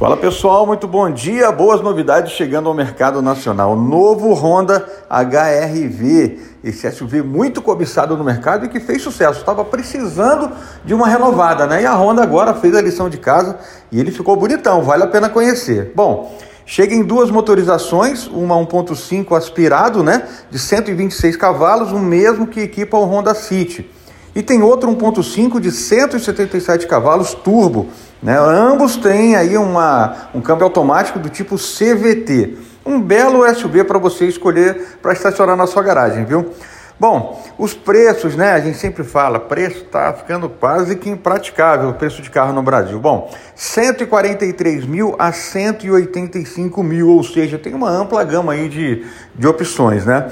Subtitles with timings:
[0.00, 1.50] Fala pessoal, muito bom dia.
[1.50, 3.74] Boas novidades chegando ao mercado nacional.
[3.74, 9.40] Novo Honda HRV, esse SUV muito cobiçado no mercado e que fez sucesso.
[9.40, 10.52] Estava precisando
[10.84, 11.82] de uma renovada, né?
[11.82, 13.58] E a Honda agora fez a lição de casa
[13.90, 15.90] e ele ficou bonitão, vale a pena conhecer.
[15.96, 16.32] Bom,
[16.64, 22.96] chega em duas motorizações, uma 1.5 aspirado, né, de 126 cavalos, o mesmo que equipa
[22.96, 23.90] o Honda City.
[24.32, 27.88] E tem outro 1.5 de 177 cavalos turbo
[28.22, 28.36] né?
[28.38, 32.56] Ambos têm aí uma, um câmbio automático do tipo CVT.
[32.84, 36.52] Um belo SUV para você escolher para estacionar na sua garagem, viu?
[37.00, 38.52] Bom, os preços, né?
[38.52, 42.60] A gente sempre fala, preço está ficando quase que impraticável o preço de carro no
[42.60, 42.98] Brasil.
[42.98, 49.46] Bom, 143 mil a 185 mil, ou seja, tem uma ampla gama aí de, de
[49.46, 50.28] opções, né?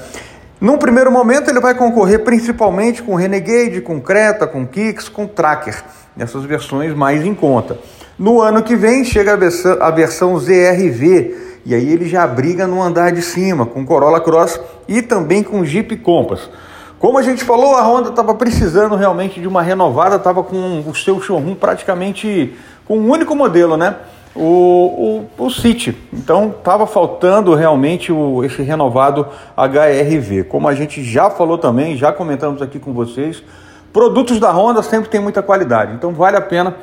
[0.59, 5.83] Num primeiro momento, ele vai concorrer principalmente com Renegade, com Creta, com Kicks, com Tracker,
[6.15, 7.77] nessas versões mais em conta.
[8.17, 12.65] No ano que vem, chega a versão, a versão ZRV, e aí ele já briga
[12.65, 16.49] no andar de cima, com Corolla Cross e também com Jeep Compass.
[16.97, 20.95] Como a gente falou, a Honda estava precisando realmente de uma renovada, estava com o
[20.95, 23.95] seu showroom praticamente com um único modelo, né?
[24.37, 25.97] O, o, o City.
[26.13, 30.43] Então estava faltando realmente o, esse renovado HRV.
[30.43, 33.43] Como a gente já falou também, já comentamos aqui com vocês,
[33.91, 35.93] produtos da Honda sempre tem muita qualidade.
[35.93, 36.75] Então vale a pena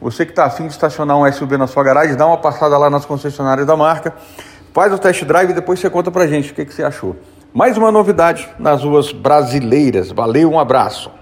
[0.00, 2.88] você que está afim de estacionar um SUV na sua garagem, dá uma passada lá
[2.88, 4.14] nas concessionárias da marca,
[4.72, 7.16] faz o test drive e depois você conta pra gente o que, que você achou.
[7.52, 10.10] Mais uma novidade nas ruas brasileiras.
[10.10, 11.19] Valeu, um abraço.